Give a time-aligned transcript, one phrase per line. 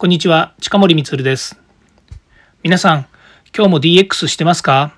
[0.00, 1.58] こんにちは、近森光です。
[2.62, 3.06] 皆さん、
[3.52, 4.94] 今日も DX してますか？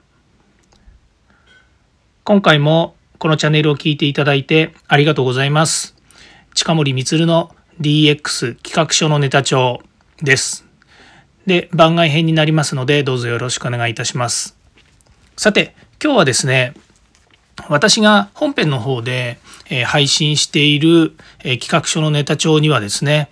[2.23, 5.97] 今回もこのチャンネルを聞いていただいてありがとうございます。
[6.53, 9.81] 近森光の DX 企画書のネタ帳
[10.21, 10.67] です。
[11.47, 14.55] で、番外編になりますので、どうぞよろしくお願いいたします。
[15.35, 16.75] さて、今日はですね、
[17.69, 19.39] 私が本編の方で
[19.87, 23.31] 配信している、企画書のネタ帳にはですね、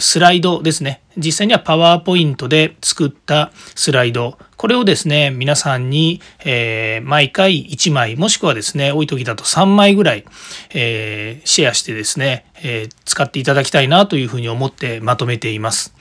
[0.00, 1.02] スライドですね。
[1.16, 4.38] 実際にはパワーポイントで作ったスライド。
[4.56, 10.24] これをですね、皆さんに、え毎回1枚、もしくはですね、多い時だと3枚ぐらい、
[10.74, 15.94] えシェアしてですね、え使っていただきたいなというふうに思ってまとめています。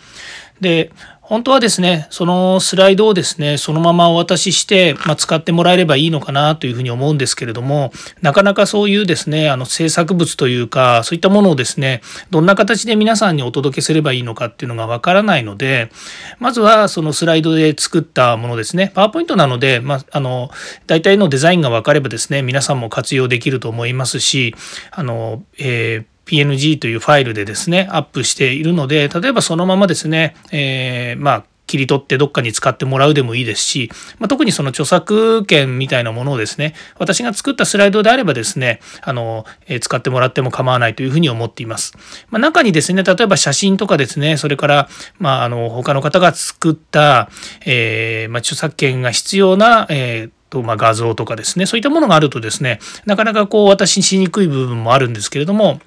[0.62, 0.91] で、
[1.30, 7.94] 本当はですね、そのスライドをですね、そのままお渡しして、まあ、使ってもらえればいいのかなというふうに思うんですけれども、
[8.24, 12.02] なかなかそういうですね、あの制作物というか、そういったものをですね、
[12.32, 15.92] どんな形で皆さんにお届けすればいいのかっていうのがわからないので、
[16.40, 20.50] まずはそのスライドで作ったものですね、パワーポイントなので、まあ、あの、
[20.88, 24.56] 大体のデザインがわかればですね、皆さんも活用できると思いますし、
[24.90, 41.94] あの、えー PNG というファイルでですね、アップしているので、例えばそのままですね、えー、まあ、切り取ってどっかに使ってもらうでもいいですし、まあ、特にその著作権みたいなものをですね、私が作ったスライドであればですね、あの、えー、使ってもらっても構わないというふうに思っています。
[42.30, 47.30] まあ、中にですね、例えば写真とかですね、それから、まあ、あの、他の方が作った、
[47.66, 55.80] えー、まあ、著作権が必要な、えーとまあ、画像とかですねそういったものがあるとですねなかなかこう私しにくい部分もあるんですけれども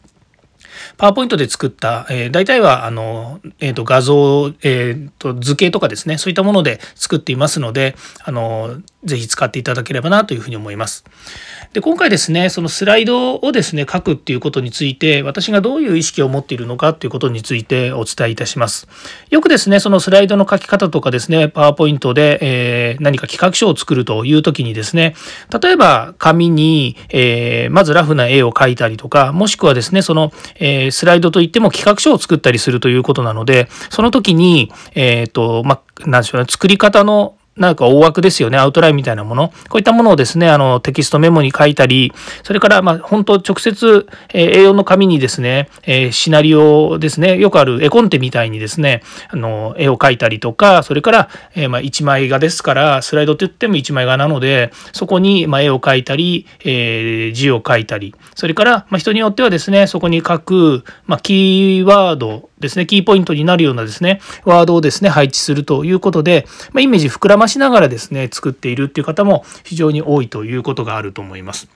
[0.97, 11.05] パワーポイントで作った、えー、大体はあの、えーと、画像、えーと、図形とかですねそういったもので作っていますのであのぜひ使っていただければなというふうに思います。
[11.73, 18.89] で今回ですねそのスライドをですね書くっていうことについて私がどういう意識を持っているのかっていうことについてお伝えいたします。
[19.31, 25.15] よくですねそのスライドの書き方とかですねパワーポイントで、えー、何か企画書を作るという時にですね
[25.63, 39.49] 例えば紙に、えー、まずラフな絵を描いたりとかもしくはですねその、えー、スライドといっても企画書を作ったりするということなのでその時にえっ、とまあ何でしょうね作り方のなんか大枠ですよね、アウトラインみたいなもの。
[39.69, 71.69] こういったものをですね、あの、テキストメモに書いたり、それから、まあ、本当直接、えー、A4 の紙にですね、えー、シナリオですね、よくある絵コンテみたいにですね、あの、絵を描いたりとか、それから、えー、まあ、1枚画ですから、スライドって言っても1枚画なので、そこに、まあ、絵を描いたり、えー、字を書いたり、それから、まあ、人によってはですね、そこに書く、まあ、キーワードですね、キーポイントになるようなですね、ワードをですね、配置するということで、まあ、イメージ膨らましながらですね、作っているっていう方も非常に多いということがあると思います。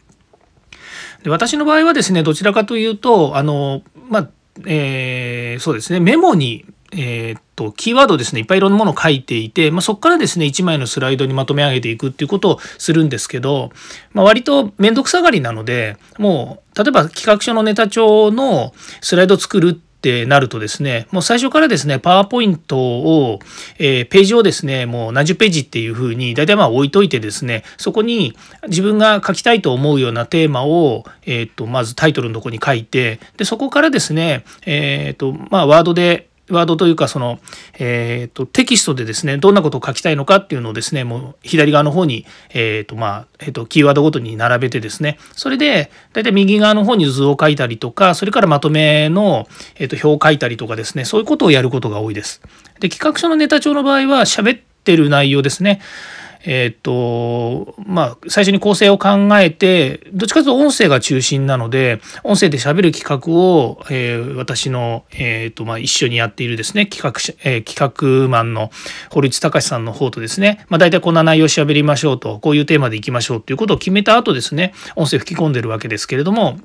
[1.22, 4.28] で私の場合はですね、どちらかというと、あの、まあ、
[4.64, 13.70] えー、そうですね、メモにえ、っと、キーワードですね、いっぱいいろんなものを書いていて、まあ、そこからですね、1枚のスライドにまとめ上げていくっていうことをするんですけど、
[14.12, 19.74] まあ、割と面倒くさがりなので、もう、例えば企画書のネタ帳のスライド作るっ
[20.06, 23.40] ってなるとですね、もう最初からですね、パワーポイントを、
[23.78, 28.36] えー、ページをですね、もう何十ページっていうふうに、大体まあ置いといてですね、そこに
[28.68, 37.38] 自分が書きたいと思うようなテーマを、えっ、と、まずタイトルのとこに書いて、で、そこからですね、えっ、と、まあワードでワードというかその、
[37.78, 49.46] えーと、テキストでですねどんなことを書きたいのかっていうのをですねもう左側の方に、えーとまあえーと、キーワードごとに並べてですねそれで大体右側の方に図を書いたりとかそれからまとめの、
[49.76, 52.40] えーと、表を書いたりとかですねそういうことをやることが多いです。
[52.80, 55.80] で企画書のネタ帳の場合は喋ってる内容ですね
[56.46, 59.08] えっ、と、まあ、最初に構成を考
[59.38, 68.70] えて、どっちかというと音声が中心なので、音声で喋る企画を、えー、私の、えっ、と、まあ、一緒にやっているですね、企画、えー、企画マンの
[69.10, 76.58] 堀内隆さんの方とですね、まあ、大体こんな内容を喋りましょうと、こういうテーマでいきましょうということを決めた後ですね、音声吹き込んでるわけですけれども、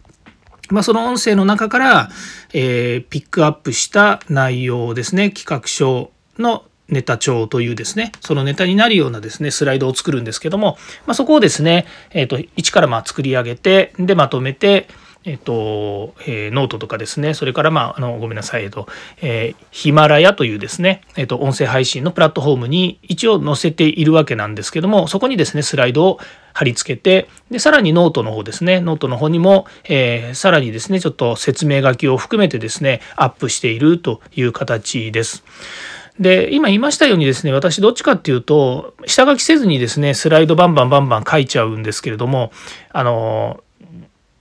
[0.69, 2.09] まあ、その音声の中から、
[2.53, 10.77] え、ピックアップした内容ですね、企画書のネタ帳というですね、そのネタになるようなですね、スライドを作るんですけども、
[11.07, 14.87] まあ、そこをですね、えっ、ー、と、一からま作り上げて、で、まとめて、
[15.23, 18.87] えっ、ー、と、えー、ノートとかですね、それから、まあ、あの、ごめんなさい、えっ、と、
[19.21, 26.19] え、ヒマラヤというですね、えっ、と、音声配信のプラットフォームに一応載せているわけなんですけども、そこにですね、スライドを
[26.53, 35.43] 貼り付けて、で、さらにノートの方ですね、ノートの方にも、え、さらにですね、ちょっと説明書きを含めてですね、アップしているという形です。
[36.21, 42.51] で、今言いましたようにですね、私どっちかっていうと、下書きせずにですね、スライドバンバンバンバン書いちゃうんですけれども、
[42.91, 43.63] あの、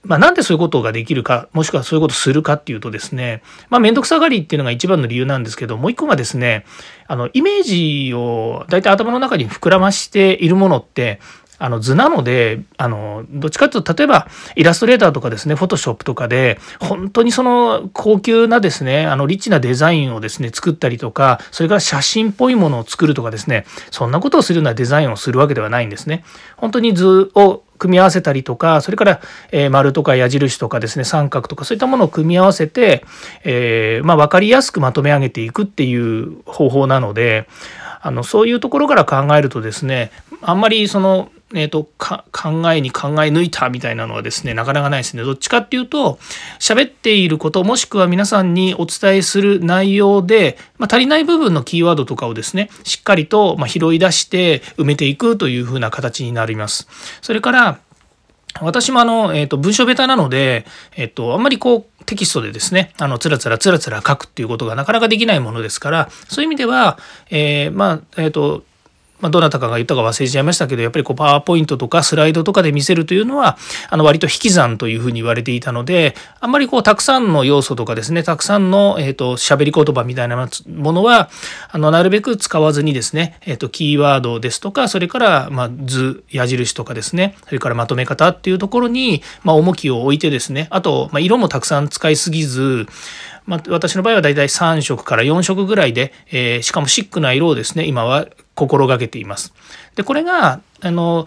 [0.02, 6.66] まあ、なんでそういうことができるか、もしくはそういうことするかっていうとですね、まあ、めんどくさがりっていうのが一番の理由なんですけど、もう一個がですね、
[7.06, 11.18] あの、イメージを大体頭の中に膨らましているものって、
[11.60, 14.26] あの図なのであのどっちかというと例えば
[14.56, 26.24] イラストレーターとかですねフォトショップとかで本当にその高級なですねあのリッチなデザインをですね作ったりとかそれから写真っぽいものを作るとかですねそんなことをするようなデザインをするわけではないんですね。
[26.56, 29.20] 本当に図を組み合わせたりとかそれから、
[29.52, 33.04] え、丸とか矢印とかですね三角とかそういったものを組み合わせて、
[33.42, 37.48] えー、まあ、分かりやすくまとめ上げていくっていう方法なので
[38.02, 40.10] あのそういうところから考えるとですね
[40.42, 46.18] あんまりそのえーと、考えに考え抜いたみたいなのはですねなかなかないですねどっちかっていうと
[46.60, 56.88] 喋っていることもしくは皆さんにお伝えする内容で、まあ、足りない部分のキーワードとかをですねしっかりと、ま拾い出して埋めていくというふうな形になります。
[57.20, 57.80] それから
[58.60, 60.66] 私もあの、えっ、ー、と、文章ベタなので、
[60.96, 66.98] えっ、ー、と、あんまりこう、テキストでですね、あの、つらつらつらつら書くっていうことがなかなかできないものですから、そういう意味では、
[67.30, 68.64] えー、まあ、えっ、と、
[69.20, 73.56] まあ、どなたかが言ったか忘れちゃいましたけどやっぱりこうパワーポイントとかスライドとかで見せるというのは
[73.88, 81.30] あの割と引き算というふうに言われていたのであんまりこうたくさんの要素とかですねたくさんの、えーと、喋り言葉みたいなものは
[81.70, 92.86] あのなるべく使わずにですね、えーと、キーワードですとかそれからまあ図矢印とかですねそれからまとめ方っていうところにまあ重きを置いてですねあとまあ色もたくさん使いすぎず
[93.46, 98.28] まあ、私の場合はだいたい3色から4色ぐらいで、えー、しかもシックな色をですね今は
[98.60, 99.54] 心がけています。
[99.96, 101.26] でこれがあの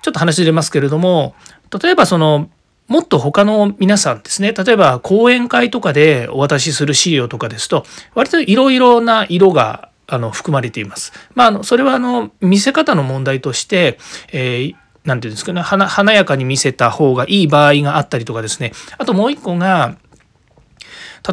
[0.00, 1.34] ちょっと話出ますけれども
[1.82, 2.48] 例えばその
[2.88, 11.12] もっと他の皆さんですね例えば講演会とかでお渡しする資料とかですと割といろいろな色があの含まれています。
[11.34, 13.98] まあ、それはあの見せ方の問題として、
[14.32, 14.74] えー
[15.04, 19.96] なんていうんですかね華やかに見せた方がいい場合があったりとかですねあともう一個が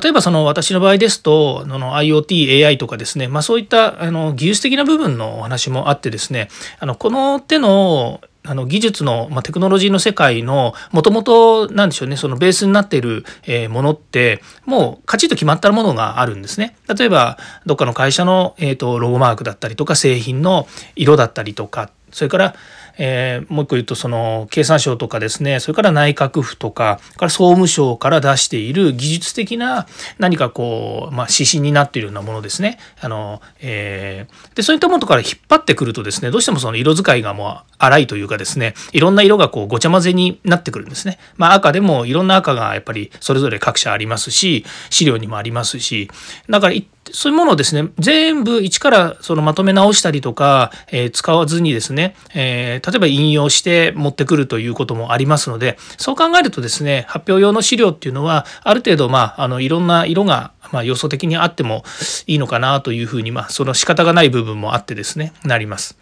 [0.01, 6.49] 例えばその私の場合ですとの IoT、AI とかですね、まあ、そういったあの技術的な部分のお話もあってですね
[6.79, 16.75] あのこの手のあの技術の、まあ、テクノロジーの世界のもともとなんでしょうねそのベースになっている、えものってもうカチッと決まったものがあるんですね。
[16.93, 20.67] 例えばどっかの会社の、えーとロゴマークだったりとか製品の
[20.97, 22.55] 色だったりとかそれから
[22.97, 29.87] えー、もう一個言うとその経産省とかですねそれから内閣府とかから総務省から出している技術的な
[30.19, 32.77] 何かこう、まあ、指針になっているようなものですね。
[32.99, 41.17] あのえー、でそういったものから引っ張ってくるとですねどうしてもその色使いがもう荒いというかですねいろんな色がこうごちゃ混ぜになってくるんですね。
[41.37, 46.09] まあ、赤でもいろんな赤がやっぱりそれぞれ各社ありますし資料にもありますし
[46.49, 61.83] だから一そういうものをですね全部一からそのまとめ直したりとか、えー、使わずにですね、えー、例えば引用して持ってくるということもありますのでそう考えるとですね発表用の資料っていうのはある程度まああのいろんな色がまあ、要素的にあっても
[62.25, 65.97] いいのかなというふうに、まあ、その仕方がない部分もあってですねなります。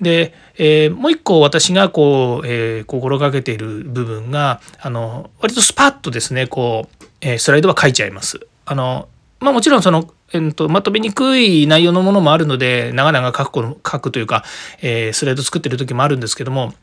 [0.00, 8.40] で、えー、もう一個私がこう、え、心がけている部分があの割とスパッとですねこう、え、スライドは書いちゃいます。
[8.66, 9.08] あの
[9.40, 14.44] まあ、もちろんそのえー、とまとめにくい内容のものもあるので長々書く書くというか、
[14.82, 16.74] えー、スライド作ってる時もあるんですけども、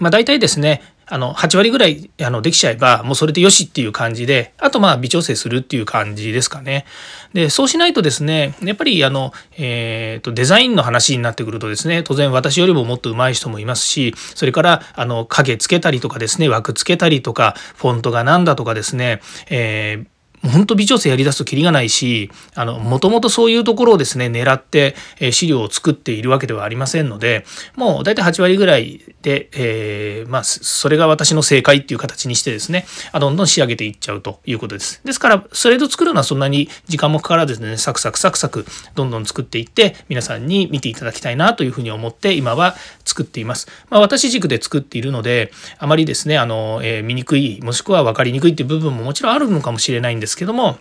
[0.00, 6.86] まあ、大体ですねあの8割ぐらいあのできちゃえばもうそれでよしっていう感じであとまあ微調整するっていう感じですかね。
[7.34, 19.20] でそうしないとですねやっぱりあの、えーと、デザインの話になってくるとですね当然私よりももっと上手い人もいますしそれからあの影つけたりとかですね枠つけたりとかフォントがなんだとかですね、
[19.50, 20.13] えー
[20.44, 27.44] 本当微調整やりだすときりがないし、あの、もともとそういうところをですね、狙って、え資料を作っているわけではありませんので、
[27.76, 32.86] もう大体8割ぐらいで、えー、まあ、それが私の正解っていう形にしてですね、
[33.18, 35.00] どんどん仕上げていっちゃうということです。
[35.04, 43.68] ですから、スライド作るのはそんなに時間もかからずね、サクサクサクサク、どんどん作っていって、皆さんに見ていただきたいなというふうに思って、今は作っています。
[43.88, 50.78] まあ、私軸で作っているので、あまりですね、あの、えー、見にくい、もしくは分かりにくいっていう部分ももちろんあるのかもしれないんですですけども、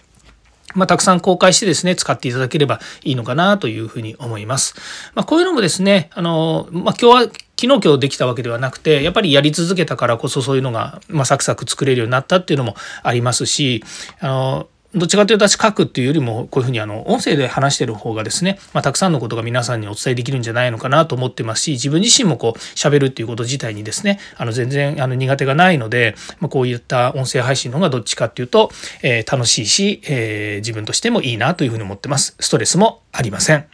[0.73, 4.73] まあ、たくさん公開してですね、使っていただければいいのかなというふうに思います。
[5.13, 7.31] まあ、こういうのもですね、あの、まあ、今日は
[7.63, 13.83] 昨日今日できたわけではなくてやっぱりやり続けたからこそそういうのが、まあ、サクサク作れるようになったっていうのもありますし
[14.19, 28.69] あのどっちかというと私書くっていうよりもこういうふうにあの音声で話してる方がですね、まあ、たくさんのことが皆さんにお伝えできるんじゃないのかなと思ってますし自分自身もこう喋るっていうこと自体にですねあの全然あの苦手がないので、まあ、こういった音声配信の方がどっちかっていうと、
[29.01, 32.35] えー、楽しいし、えー、自分としてもいいなというふうに思ってます。
[32.39, 33.65] ストレスもありません。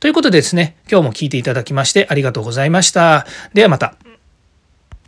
[0.00, 3.26] ということでですね今日も聞いていただきましてありがとうございました。
[3.54, 4.07] ではまた。